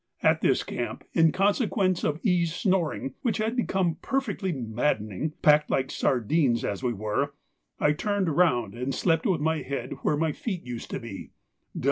At 0.23 0.41
this 0.41 0.63
camp, 0.63 1.03
in 1.13 1.31
consequence 1.31 2.03
of 2.03 2.19
E.'s 2.23 2.55
snoring, 2.55 3.13
which 3.21 3.37
had 3.37 3.55
become 3.55 3.97
perfectly 4.01 4.51
maddening, 4.51 5.33
packed 5.43 5.69
like 5.69 5.91
sardines 5.91 6.65
as 6.65 6.81
we 6.81 6.91
were, 6.91 7.35
I 7.79 7.91
turned 7.93 8.35
round 8.35 8.73
and 8.73 8.95
slept 8.95 9.27
with 9.27 9.41
my 9.41 9.61
head 9.61 9.93
where 10.01 10.17
my 10.17 10.31
feet 10.31 10.65
used 10.65 10.89
to 10.89 10.99
be. 10.99 11.29